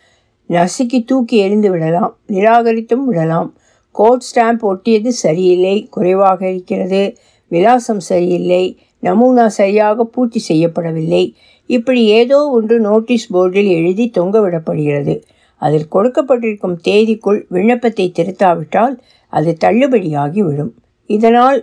நசுக்கி 0.51 0.99
தூக்கி 1.05 1.37
எறிந்து 1.37 1.71
விடலாம் 1.71 2.13
நிராகரித்தும் 2.29 3.05
விடலாம். 3.05 3.51
கோட் 3.91 4.25
ஸ்டாம்ப் 4.29 4.65
ஒட்டியது 4.71 5.09
சரியில்லை 5.09 5.87
குறைவாக 5.91 6.41
இருக்கிறது. 6.51 7.03
விலாசம் 7.51 8.03
சரியில்லை 8.11 8.65
நமூனா 9.03 9.47
சரியாக 9.47 10.05
பூர்த்தி 10.05 10.41
செய்யப்படவில்லை. 10.49 11.25
இப்படி 11.67 12.05
ஏதோ 12.05 12.39
ஒன்று 12.49 12.81
நோட்டீஸ் 12.81 13.27
போர்டில் 13.35 13.71
எழுதி 13.71 14.11
தொங்க 14.11 14.39
விடப்படுகிறது. 14.41 15.15
அதில் 15.63 15.87
கொடுக்கப்பட்டிருக்கும் 15.93 16.77
தேதிக்குள் 16.89 17.41
விண்ணப்பத்தை 17.49 18.13
திருத்தாவிட்டால் 18.19 18.95
அது 19.33 19.57
தள்ளுபடியாகி 19.65 20.43
விடும் 20.43 20.73
இதனால் 21.11 21.59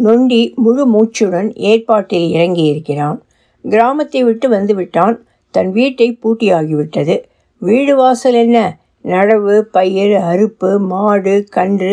நொண்டி 0.00 0.40
முழு 0.54 0.84
மூச்சுடன் 0.92 1.48
ஏற்பாட்டில் 1.70 2.26
இறங்கியிருக்கிறான். 2.34 3.18
கிராமத்தை 3.64 4.20
விட்டு 4.24 4.46
வந்துவிட்டான். 4.48 5.16
தன் 5.54 5.70
வீட்டை 5.72 6.08
பூட்டியாகிவிட்டது. 6.22 7.16
வீடு 7.62 7.94
வாசல் 7.96 8.34
என்ன? 8.34 8.58
நடவு 9.04 9.54
பயிர் 9.76 10.14
அறுப்பு 10.30 10.70
மாடு 10.90 11.34
கன்று 11.50 11.92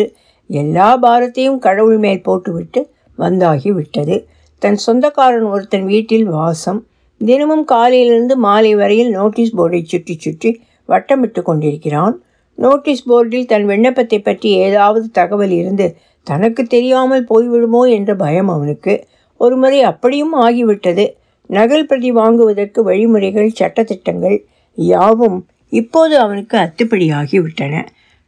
எல்லா 0.50 0.88
பாரத்தையும் 1.02 1.58
கடவுள் 1.58 1.98
மேல் 1.98 2.22
போட்டுவிட்டு 2.22 2.80
வந்தாகி 3.18 3.70
விட்டது 3.72 4.16
தன் 4.62 4.78
சொந்தக்காரன் 4.86 5.46
ஒருத்தன் 5.52 5.84
வீட்டில் 5.84 6.26
வாசம். 6.28 6.80
தினமும் 7.20 7.64
காலையிலிருந்து 7.64 8.34
மாலை 8.36 8.72
வரையில் 8.74 9.10
நோட்டீஸ் 9.10 9.56
போர்டை 9.58 9.80
சுற்றி 9.84 10.14
சுற்றி 10.18 10.50
வட்டமிட்டு 10.88 11.40
கொண்டிருக்கிறான். 11.42 12.14
நோட்டீஸ் 12.58 13.04
போர்டில் 13.10 13.46
தன் 13.46 13.66
விண்ணப்பத்தை 13.66 14.18
பற்றி 14.18 14.48
ஏதாவது 14.64 15.06
தகவல் 15.10 15.50
இருந்து 15.50 15.86
தனக்கு 16.26 16.62
தெரியாமல் 16.64 17.28
போய்விடுமோ 17.30 17.82
என்ற 17.90 18.14
பயம் 18.14 18.48
அவனுக்கு. 18.48 18.94
ஒரு 19.40 19.56
முறை 19.56 19.80
அப்படியும் 19.82 20.34
ஆகிவிட்டது. 20.42 21.04
நகல் 21.50 21.86
பிரதி 21.86 22.10
வாங்குவதற்கு 22.12 22.80
வழிமுறைகள் 22.82 23.56
சட்டத்திட்டங்கள் 23.60 24.36
யாவும் 24.78 25.38
இப்போது 25.72 26.14
அவனுக்கு 26.18 26.56
அத்துப்படியாகிவிட்டன. 26.58 27.74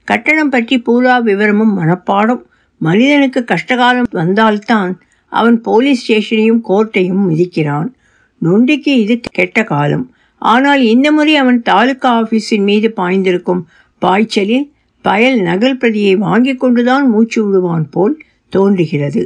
கட்டணம் 0.09 0.51
பற்றி 0.51 0.77
பூரா 0.79 1.15
விவரமும் 1.19 1.75
மனப்பாடம். 1.79 2.43
மனிதனுக்கு 2.81 3.41
கஷ்டகாலம் 3.45 4.11
வந்தால்தான் 4.11 4.93
அவன் 5.33 5.57
போலீஸ் 5.61 6.03
ஸ்டேஷனையும் 6.03 6.61
கோர்ட்டையும் 6.69 7.23
மிதிக்கிறான். 7.29 7.89
நொண்டிக்கு 8.43 8.93
இது 9.05 9.15
கெட்ட 9.31 9.59
காலம். 9.65 10.05
ஆனால் 10.43 10.83
இந்த 10.85 11.09
முறை 11.13 11.35
அவன் 11.37 11.61
தாலுகா 11.63 12.11
ஆஃபீஸின் 12.21 12.67
மீது 12.71 12.89
பாய்ந்திருக்கும் 12.97 13.63
பாய்ச்சலில் 14.03 14.67
பயல் 15.05 15.39
நகல் 15.41 15.77
பிரதியை 15.77 16.15
வாங்கி 16.17 16.53
கொண்டுதான் 16.55 17.07
மூச்சு 17.09 17.41
விடுவான் 17.47 17.87
போல் 17.91 18.15
தோன்றுகிறது. 18.49 19.23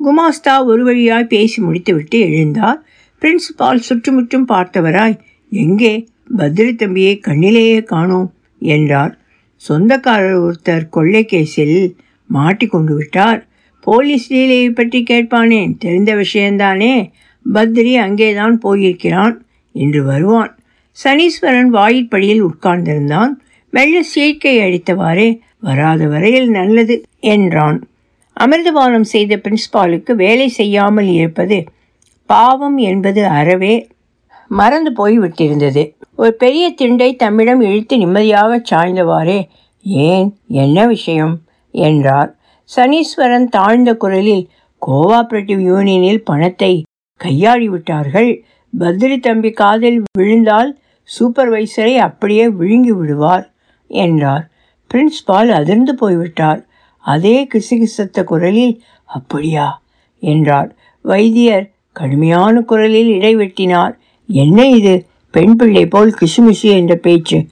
குமாஸ்தா 0.00 0.54
ஒரு 0.64 0.82
வழியாய் 0.84 1.26
பேசி 1.26 1.58
முடித்துவிட்டு 1.62 2.18
எழுந்தார். 2.28 2.80
பிரின்சிபால் 3.22 3.84
சுற்றுமுற்றும் 3.88 4.48
பார்த்தவராய் 4.48 5.16
எங்கே? 5.50 5.92
பத்ரி 6.36 6.74
தம்பியை 6.74 7.20
கண்ணிலேயே 7.26 7.78
காணோம் 7.84 8.30
என்றார். 8.58 9.12
சொந்தக்காரர் 9.56 10.40
ஒருத்தர் 10.40 10.88
கொள்ளை 10.88 11.22
கேஸில் 11.24 11.78
மாட்டிக்கொண்டு 12.26 12.94
விட்டார். 12.94 13.40
போலீஸ் 13.80 14.26
லீலையை 14.32 14.68
பற்றி 14.70 15.00
கேட்பானேன் 15.10 15.72
தெரிந்த 15.78 16.10
விஷயந்தானே 16.14 16.94
பத்ரி 17.46 17.94
அங்கேதான் 17.96 18.56
போயிருக்கிறான் 18.58 19.36
என்று 19.74 20.02
வருவான். 20.04 20.52
சனீஸ்வரன் 20.96 21.70
வாயிற்படியில் 21.76 22.44
உட்கார்ந்திருந்தான். 22.44 23.32
மெல்ல 23.74 24.02
சீர்க்கை 24.12 24.54
அடித்தவாறே 24.64 25.28
வராத 25.60 26.06
வரையில் 26.12 26.48
நல்லது 26.58 26.94
என்றான். 27.34 27.78
அமிர்தபானம் 28.36 29.08
செய்த 29.12 29.32
பிரின்ஸ்பாலுக்கு 29.36 30.12
வேலை 30.22 30.48
செய்யாமல் 30.58 31.10
இருப்பது 31.16 31.58
பாவம் 32.30 32.78
என்பது 32.90 33.22
அறவே 33.38 33.74
மறந்து 34.50 34.90
போய் 34.92 35.16
விட்டிருந்தது 35.18 35.82
ஒரு 36.14 36.32
பெரிய 36.42 36.64
திண்டை 36.80 37.08
தம்மிடம் 37.22 37.62
இழுத்து 37.68 37.94
நிம்மதியாக 37.96 38.58
சாய்ந்தவாறே 38.70 39.38
ஏன் 40.06 40.28
என்ன 40.64 40.86
விஷயம் 40.86 41.34
என்றார். 41.74 42.30
சனீஸ்வரன் 42.70 43.48
தாழ்ந்த 43.56 43.90
குரலில் 43.94 44.44
கோஆபரேட்டிவ் 44.82 45.62
யூனியனில் 45.70 46.22
பணத்தை 46.22 46.72
கையாடி 47.20 47.66
விட்டார்கள் 47.74 48.30
பத்ரி 48.72 49.16
தம்பி 49.26 49.50
காதில் 49.60 49.98
விழுந்தால் 50.18 50.70
சூப்பர்வைசரை 51.08 51.94
அப்படியே 52.06 52.46
விழுங்கி 52.60 52.92
விடுவார். 52.98 53.44
என்றார். 53.86 54.50
பிரின்ஸ்பால் 54.94 55.48
அதிர்ந்து 55.48 55.94
போய்விட்டார். 55.94 56.66
அதே 56.98 57.48
கிசுகிசத்த 57.54 58.24
குரலில் 58.24 58.82
அப்படியா? 59.04 59.82
என்றார். 60.18 60.74
வைத்தியர் 61.00 61.70
கடுமையான 61.92 62.60
குரலில் 62.60 63.08
இடைவெட்டினார் 63.08 63.94
என்ன 64.26 64.68
இது? 64.68 65.06
பெண் 65.30 65.56
பிள்ளை 65.56 65.86
போல் 65.86 66.14
கிசுமிசு 66.20 66.62
என்ற 66.62 66.94
பேச்சு. 66.96 67.46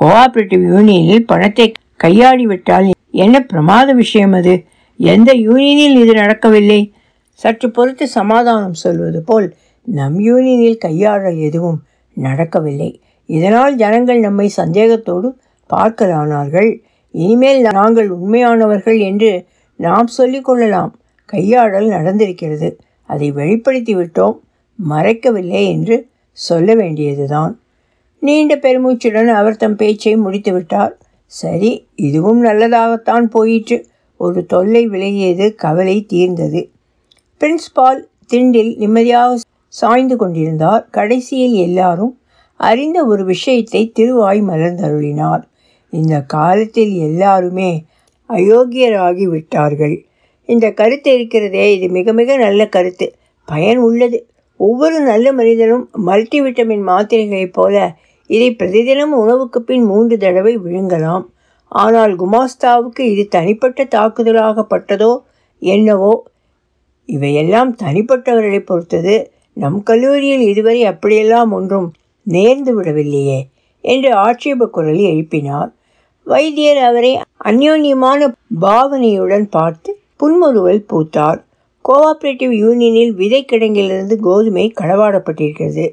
கோஆபரேட்டிவ் 0.00 0.64
யூனியனில் 0.74 1.26
பணத்தை 1.26 1.72
கையாடி 1.96 2.46
விட்டால் 2.46 2.90
என்ன 3.10 3.40
பிரமாத 3.40 3.92
விஷயம் 3.92 4.32
அது? 4.32 4.64
எந்த 4.96 5.34
யூனியனில் 5.34 6.00
இது 6.00 6.14
நடக்கவில்லை? 6.14 6.92
சற்று 7.32 7.70
பொறுத்து 7.70 8.08
சமாதானம் 8.08 8.74
சொல்வது 8.74 9.22
போல் 9.22 9.56
நம் 9.82 10.18
யூனியனில் 10.18 10.76
கையாடல் 10.76 11.36
எதுவும் 11.36 11.82
நடக்கவில்லை. 12.14 13.00
இதனால் 13.26 13.74
ஜனங்கள் 13.74 14.20
நம்மை 14.20 14.48
சந்தேகத்தோடு 14.48 15.38
பார்க்கலானார்கள். 15.76 16.80
இனிமேல் 17.10 17.60
நாங்கள் 17.60 18.10
உண்மையானவர்கள் 18.10 18.98
என்று 18.98 19.46
நாம் 19.76 20.08
சொல்லிக்கொள்ளலாம் 20.18 20.92
கையாடல் 21.24 21.88
நடந்திருக்கிறது. 21.88 22.76
அதை 23.04 23.30
வெளிப்படுத்தி 23.30 23.96
விட்டோம். 23.96 24.38
மறைக்கவில்லை 24.90 25.62
என்று 25.68 26.08
சொல்ல 26.32 26.74
வேண்டியதுதான். 26.74 27.60
நீண்ட 28.20 28.56
பெருமூச்சுடன் 28.56 29.26
அவர் 29.26 29.56
தம் 29.56 29.76
பேச்சை 29.76 30.16
முடித்து 30.16 30.52
விட்டார். 30.52 30.98
சரி 31.26 31.86
இதுவும் 31.94 32.44
நல்லதாகத்தான் 32.44 33.26
போயிற்று. 33.26 33.86
ஒரு 34.16 34.46
தொல்லை 34.46 34.88
விலகியது 34.88 35.54
கவலை 35.54 36.06
தீர்ந்தது. 36.06 36.70
பிரின்ஸ்பால் 37.40 38.00
திண்டில் 38.32 38.76
நிம்மதியாக 38.76 39.38
சாய்ந்து 39.68 40.16
கொண்டிருந்தார். 40.16 40.88
கடைசியில் 40.90 41.52
எல்லாரும் 41.52 42.20
அறிந்த 42.56 43.04
ஒரு 43.04 43.24
விஷயத்தை 43.24 43.90
திருவாய் 43.90 44.42
மலர்ந்தருளினார். 44.42 45.42
இந்த 45.92 46.20
காலத்தில் 46.20 46.92
எல்லாருமே 46.98 47.84
அயோக்கியராகி 48.30 49.22
விட்டார்கள். 49.22 49.96
இந்த 50.44 50.70
கருத்து 50.70 51.14
இருக்கிறதே 51.14 51.76
இது 51.76 51.88
மிக 51.88 52.12
மிக 52.12 52.36
நல்ல 52.36 52.66
கருத்து. 52.66 53.06
பயன் 53.44 53.78
உள்ளது. 53.78 54.18
ஒவ்வொரு 54.56 55.00
நல்ல 55.00 55.32
மனிதனும் 55.32 55.90
மல்டி 55.92 56.40
விட்டமின் 56.40 56.84
மாத்திரைகளைப் 56.88 57.52
போல 57.52 57.96
இதை 58.26 58.48
பிரதிதினம் 58.58 59.12
உணவுக்கு 59.22 59.62
பின் 59.62 59.84
மூன்று 59.84 60.16
தடவை 60.16 60.58
விழுங்கலாம். 60.58 61.24
ஆனால் 61.72 62.12
குமாஸ்தாவுக்கு 62.16 63.00
இது 63.00 63.24
தனிப்பட்ட 63.28 63.84
தாக்குதலாகப்பட்டதோ 63.96 65.12
என்னவோ 65.62 66.12
இவையெல்லாம் 67.06 67.76
தனிப்பட்டவர்களை 67.76 68.60
பொறுத்தது. 68.60 69.30
நம் 69.52 69.82
கல்லூரியில் 69.82 70.40
இதுவரை 70.40 70.84
அப்படியெல்லாம் 70.84 71.52
ஒன்றும் 71.52 71.92
நேர்ந்து 72.26 72.72
விடவில்லையே 72.78 73.40
என்று 73.84 74.14
ஆட்சேப 74.16 74.66
குரல் 74.66 75.02
எழுப்பினார். 75.10 75.70
வைத்தியர் 76.30 76.80
அவரை 76.88 77.10
அந்யோன்யமான 77.44 78.20
பாவனையுடன் 78.60 79.46
பார்த்து 79.50 79.90
புன்முறுவல் 80.16 80.82
பூத்தார். 80.90 81.38
கோஆபரேட்டிவ் 81.84 82.52
யூனியனில் 82.64 83.12
விதை 83.14 83.40
கிடங்கிலிருந்து 83.44 84.16
கோதுமை 84.16 84.64
களவாடப்பட்டிருக்கிறது. 84.80 85.86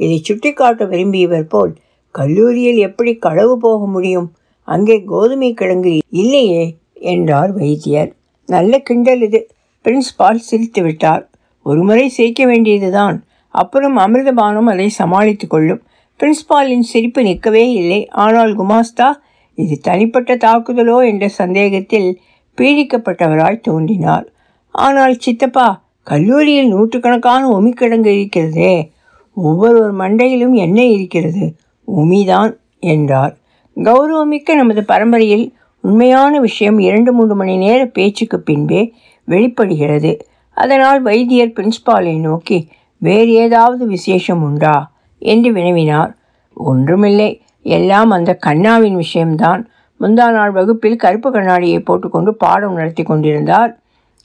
இதை 0.00 0.16
சுட்டிக்காட்ட 0.22 0.84
விரும்பியவர் 0.84 1.48
போல் 1.48 1.72
கல்லூரியில் 2.10 2.78
எப்படி 2.78 3.12
களவு 3.16 3.58
போக 3.58 3.86
முடியும்? 3.86 4.28
அங்கே 4.68 4.96
கோதுமை 5.04 5.50
கிழங்கு 5.54 5.92
இல்லையே 6.08 6.64
என்றார் 6.94 7.52
வைத்தியர். 7.52 8.10
நல்ல 8.48 8.78
கிண்டல் 8.78 9.20
இது. 9.20 9.40
பிரின்ஸ்பால் 9.84 10.40
சிரித்து 10.48 10.82
விட்டார். 10.82 11.30
ஒருமுறை 11.66 12.06
சிரிக்க 12.08 12.42
வேண்டியதுதான். 12.46 13.16
அப்புறம் 13.54 13.96
அமிர்தபானம் 13.96 14.70
அதை 14.72 14.88
சமாளித்து 14.88 15.46
கொள்ளும். 15.46 15.82
பிரின்ஸ்பாலின் 16.20 16.86
சிரிப்பு 16.92 17.22
நிற்கவே 17.22 17.64
இல்லை. 17.72 18.00
ஆனால் 18.24 18.52
குமாஸ்தா 18.56 19.08
இது 19.54 19.78
தனிப்பட்ட 19.78 20.36
தாக்குதலோ 20.36 21.06
என்ற 21.06 21.28
சந்தேகத்தில் 21.28 22.20
பீடிக்கப்பட்டவராய் 22.60 23.60
தோன்றினார். 23.60 24.32
ஆனால் 24.70 25.14
சித்தப்பா 25.14 25.84
கல்லூரியில் 26.02 26.68
நூற்றுக்கணக்கான 26.68 27.48
உமிக்கிடங்கு 27.48 28.06
இருக்கிறதே. 28.06 28.92
ஒவ்வொருவர் 29.34 29.94
மண்டையிலும் 29.94 30.52
என்ன 30.52 30.84
இருக்கிறது. 30.84 31.54
உமிதான் 31.96 32.56
என்றார். 32.78 33.36
கௌரவமிக்க 33.76 34.54
நமது 34.54 34.84
பரம்பரையில் 34.84 35.54
உண்மையான 35.80 36.40
விஷயம் 36.40 36.78
இரண்டு 36.78 37.12
மூன்று 37.12 37.34
மணி 37.34 37.56
நேர 37.56 37.86
பேச்சுக்கு 37.86 38.40
பின்பே 38.40 38.92
வெளிப்படுகிறது. 39.24 40.26
அதனால் 40.56 41.02
வைத்தியர் 41.02 41.52
பிரின்ஸ்பாலை 41.52 42.20
நோக்கி 42.20 42.68
வேறு 42.98 43.32
ஏதாவது 43.32 43.86
விசேஷம் 43.86 44.42
உண்டா? 44.42 44.92
என்று 45.18 45.52
வினவினார். 45.52 46.12
ஒன்றுமில்லை. 46.54 47.42
எல்லாம் 47.64 48.10
அந்த 48.10 48.30
கண்ணாவின் 48.34 48.96
விஷயம்தான். 48.96 49.62
முந்தா 50.00 50.26
நாள் 50.30 50.50
வகுப்பில் 50.50 50.96
கருப்பு 50.96 51.30
கண்ணாடியை 51.30 51.78
போட்டுக்கொண்டு 51.78 52.30
பாடம் 52.34 52.74
நடத்தி 52.74 53.02
கொண்டிருந்தார். 53.02 53.72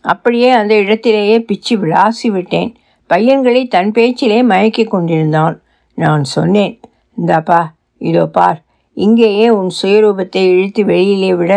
அப்படியே 0.05 0.49
அந்த 0.51 0.73
இடத்திலேயே 0.75 1.37
பிச்சு 1.39 1.73
விளாசி 1.77 2.27
விட்டேன். 2.31 2.71
பையன்களை 3.09 3.67
தன் 3.67 3.91
பேச்சிலே 3.91 4.39
மயக்கி 4.43 4.83
கொண்டிருந்தான். 4.87 5.61
நான் 5.93 6.23
சொன்னேன் 6.23 6.79
இந்தாப்பா 7.17 7.61
இதோ 7.97 8.25
பார் 8.27 8.59
இங்கேயே 8.97 9.49
உன் 9.49 9.71
சுயரூபத்தை 9.81 10.41
இழுத்து 10.53 10.81
வெளியிலே 10.85 11.31
விட 11.35 11.53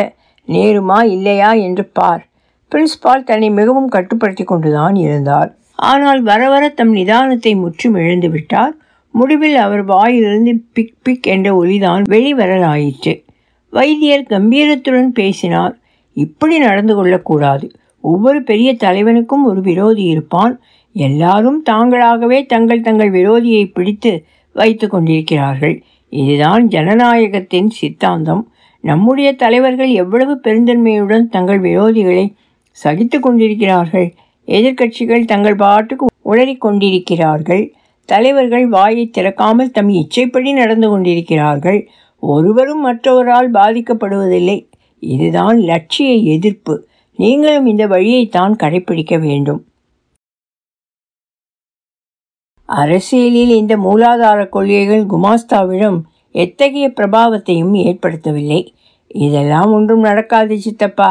நேருமா 0.48 0.98
இல்லையா 1.04 1.52
என்று 1.52 1.84
பார். 1.98 2.22
பிரின்ஸ்பால் 2.72 3.24
தன்னை 3.24 3.50
மிகவும் 3.50 3.88
கட்டுப்படுத்தி 3.88 4.44
கொண்டுதான் 4.44 4.96
இருந்தார். 4.96 5.50
ஆனால் 5.74 6.20
வர 6.22 6.42
வர 6.48 6.64
தம் 6.68 6.94
நிதானத்தை 6.94 7.52
முற்றும் 7.56 7.94
இழந்து 7.94 8.28
விட்டார். 8.30 8.74
முடிவில் 9.12 9.56
அவர் 9.56 9.84
வாயிலிருந்து 9.84 10.62
பிக் 10.72 10.94
பிக் 11.02 11.26
என்ற 11.26 11.56
ஒலிதான் 11.56 12.02
வெளிவரலாயிற்று. 12.02 13.24
வைத்தியர் 13.70 14.26
கம்பீரத்துடன் 14.30 15.06
பேசினார். 15.06 15.78
இப்படி 16.12 16.58
நடந்து 16.58 16.94
கொள்ளக்கூடாது. 16.94 17.70
ஒவ்வொரு 18.00 18.42
பெரிய 18.42 18.74
தலைவனுக்கும் 18.74 19.44
ஒரு 19.44 19.60
விரோதி 19.60 20.02
இருப்பான். 20.02 20.60
எல்லாரும் 20.92 21.64
தாங்களாகவே 21.70 22.46
தங்கள் 22.46 22.80
தங்கள் 22.80 23.10
விரோதியை 23.10 23.70
பிடித்து 23.72 24.24
வைத்து 24.52 24.88
கொண்டிருக்கிறார்கள். 24.88 25.82
இதுதான் 26.08 26.68
ஜனநாயகத்தின் 26.68 27.66
சித்தாந்தம். 27.66 28.52
நம்முடைய 28.80 29.32
தலைவர்கள் 29.32 29.90
எவ்வளவு 29.90 30.40
பெருந்தன்மையுடன் 30.44 31.28
தங்கள் 31.28 31.60
விரோதிகளை 31.60 32.34
சகித்து 32.84 33.20
கொண்டிருக்கிறார்கள். 33.20 34.14
எதிர்க்கட்சிகள் 34.46 35.24
தங்கள் 35.24 35.54
பாட்டுக்கு 35.54 36.06
உளறிக் 36.24 36.60
கொண்டிருக்கிறார்கள். 36.60 37.74
தலைவர்கள் 38.12 38.66
வாயை 38.68 39.04
திறக்காமல் 39.10 39.74
தம் 39.76 39.88
இச்சைப்படி 39.88 40.52
நடந்து 40.52 40.88
கொண்டிருக்கிறார்கள். 40.88 41.80
ஒருவரும் 42.22 42.82
மற்றவரால் 42.86 43.50
பாதிக்கப்படுவதில்லை. 43.52 44.58
இதுதான் 45.14 45.58
லட்சிய 45.60 46.12
எதிர்ப்பு. 46.34 46.74
நீங்களும் 47.16 47.66
இந்த 47.66 47.84
வழியைத்தான் 47.86 48.54
கடைபிடிக்க 48.62 49.14
வேண்டும். 49.20 49.60
அரசியலில் 52.64 53.52
இந்த 53.56 53.74
மூலாதார 53.76 54.48
கொள்கைகள் 54.48 55.04
குமாஸ்தாவிடம் 55.06 55.98
எத்தகைய 56.32 56.86
பிரபாவத்தையும் 56.88 57.74
ஏற்படுத்தவில்லை. 57.88 58.60
இதெல்லாம் 59.08 59.72
ஒன்றும் 59.72 60.00
நடக்காது 60.00 60.60
சித்தப்பா. 60.60 61.10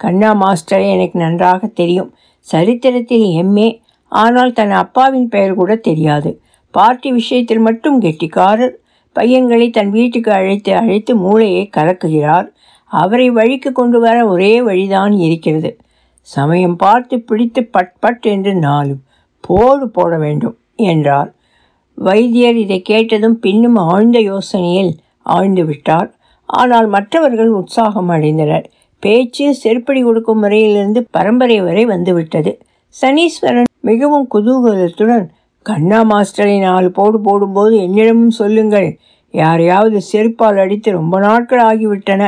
கண்ணா 0.00 0.30
மாஸ்டரை 0.42 0.86
எனக்கு 0.94 1.16
நன்றாக 1.18 1.66
தெரியும். 1.80 2.10
சரித்திரத்தில் 2.50 3.26
எம்ஏ 3.42 3.68
ஆனால் 4.12 4.52
தன் 4.52 4.70
அப்பாவின் 4.70 5.28
பெயர் 5.28 5.54
கூட 5.54 5.72
தெரியாது. 5.76 6.30
பார்ட்டி 6.74 7.10
விஷயத்தில் 7.12 7.58
மட்டும் 7.58 7.96
கெட்டிக்காரர். 8.00 8.74
பையன்களை 9.16 9.70
தன் 9.70 9.90
வீட்டுக்கு 9.90 10.30
அழைத்து 10.32 10.72
அழைத்து 10.74 11.16
மூளையை 11.16 11.70
கலக்குகிறார். 11.76 12.48
அவரை 12.90 13.30
வழிக்கு 13.30 13.72
கொண்டு 13.72 13.98
வர 14.00 14.16
ஒரே 14.26 14.52
வழிதான் 14.62 15.12
இருக்கிறது. 15.12 15.70
சமயம் 16.28 16.76
பார்த்து 16.76 17.20
பிடித்து 17.20 17.60
பட் 17.64 17.94
பட் 18.00 18.26
என்று 18.26 18.52
நாலு 18.54 18.94
போடு 19.40 19.86
போட 19.88 20.12
வேண்டும் 20.16 20.56
என்றார். 20.76 21.30
வைத்தியர் 21.98 22.54
இதை 22.54 22.78
கேட்டதும் 22.82 23.38
பின்னும் 23.38 23.76
ஆழ்ந்த 23.76 24.18
யோசனையில் 24.20 24.92
ஆழ்ந்து 25.22 25.64
விட்டார். 25.64 26.10
ஆனால் 26.48 26.86
மற்றவர்கள் 26.86 27.50
உற்சாகம் 27.50 28.10
அடைந்தனர். 28.10 28.66
பேச்சு 29.02 29.44
செருப்படி 29.62 30.00
கொடுக்கும் 30.02 30.38
முறையிலிருந்து 30.38 31.00
பரம்பரை 31.10 31.58
வரை 31.60 31.84
வந்துவிட்டது. 31.84 32.52
சனீஸ்வரன் 32.94 33.68
மிகவும் 33.80 34.26
குதூகலத்துடன் 34.34 35.26
கண்ணா 35.62 36.00
மாஸ்டரை 36.04 36.60
நாலு 36.60 36.88
போடு 36.90 37.18
போடும்போது 37.20 37.74
என்னிடமும் 37.76 38.36
சொல்லுங்கள். 38.40 38.88
யாரையாவது 39.34 39.98
செருப்பால் 40.12 40.58
அடித்து 40.58 40.90
ரொம்ப 40.92 41.18
நாட்கள் 41.20 41.62
ஆகிவிட்டன. 41.64 42.22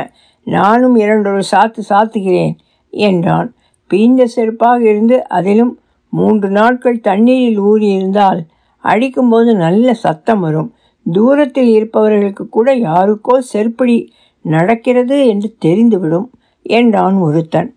நானும் 0.46 0.96
இரண்டொரு 0.96 1.42
சாத்து 1.50 1.80
சாத்துகிறேன் 1.88 2.54
என்றான். 2.92 3.48
பீந்த 3.90 4.26
செருப்பாக 4.36 4.80
இருந்து 4.82 5.16
அதிலும் 5.28 5.72
மூன்று 6.12 6.48
நாட்கள் 6.50 6.98
தண்ணீரில் 7.00 7.60
ஊறியிருந்தால் 7.60 8.40
அடிக்கும்போது 8.84 9.50
நல்ல 9.56 9.94
சத்தம் 9.94 10.40
வரும். 10.40 10.70
தூரத்தில் 11.06 11.68
இருப்பவர்களுக்கு 11.68 12.48
கூட 12.48 12.68
யாருக்கோ 12.76 13.36
செருப்படி 13.52 13.96
நடக்கிறது 14.44 15.16
என்று 15.26 15.48
தெரிந்துவிடும் 15.64 16.28
என்றான் 16.66 17.16
ஒருத்தன். 17.18 17.70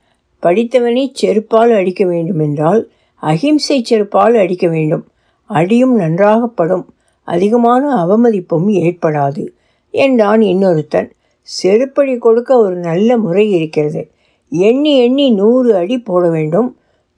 படித்தவனை 0.43 1.11
செருப்பால் 1.21 1.71
அடிக்க 1.75 2.05
வேண்டுமென்றால் 2.05 2.81
அகிம்சை 3.23 3.77
செருப்பால் 3.89 4.33
அடிக்க 4.37 4.67
வேண்டும். 4.67 5.05
அடியும் 5.49 5.95
நன்றாகப்படும். 5.95 6.85
அதிகமான 7.27 7.83
அவமதிப்பும் 8.05 8.67
ஏற்படாது 8.83 9.43
என்றான் 9.91 10.39
இன்னொருத்தன். 10.39 11.09
செருப்படி 11.63 12.17
கொடுக்க 12.17 12.57
ஒரு 12.57 12.75
நல்ல 12.75 13.17
முறை 13.17 13.51
இருக்கிறது. 13.51 14.01
எண்ணி 14.49 14.97
எண்ணி 14.97 15.31
நூறு 15.31 15.75
அடி 15.75 15.97
போட 15.99 16.29
வேண்டும். 16.29 16.69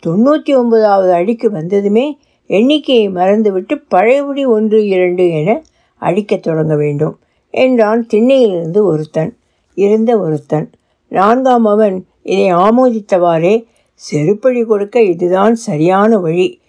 தொண்ணூற்றி 0.06 0.56
ஒன்பதாவது 0.56 1.12
அடிக்கு 1.12 1.52
வந்ததுமே 1.52 2.06
எண்ணிக்கையை 2.50 3.10
மறந்துவிட்டு 3.10 3.80
பழையபடி 3.88 4.46
ஒன்று 4.46 4.88
இரண்டு 4.88 5.30
என 5.30 5.64
அடிக்கத் 6.02 6.44
தொடங்க 6.44 6.76
வேண்டும் 6.76 7.16
என்றான் 7.50 8.08
திண்ணையிலிருந்து 8.14 8.82
ஒருத்தன். 8.82 9.32
இருந்த 9.78 10.12
ஒருத்தன். 10.20 10.70
நான்காம் 11.08 11.66
அவன் 11.66 12.06
இதை 12.26 12.54
ஆமோதித்தவாறே 12.54 13.66
செருப்படி 14.12 14.66
கொடுக்க 14.66 15.02
இதுதான் 15.02 15.56
சரியான 15.56 16.18
வழி. 16.18 16.62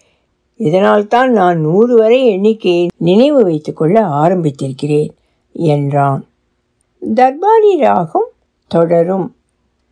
இதனால்தான் 0.56 1.30
நான் 1.30 1.60
நூறு 1.60 1.96
வரை 1.96 2.26
எண்ணிக்கையை 2.26 2.88
நினைவு 2.96 3.42
வைத்துக்கொள்ள 3.42 4.00
ஆரம்பித்திருக்கிறேன் 4.00 5.10
என்றான். 5.52 6.28
தர்பாரி 7.14 7.76
ராகம் 7.78 8.28
தொடரும். 8.68 9.36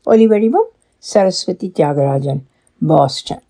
ஒலிவடிவம் 0.07 0.71
சரஸ்வதி 0.99 1.73
தியாகராஜன் 1.79 2.43
பாஸ்டன். 2.87 3.43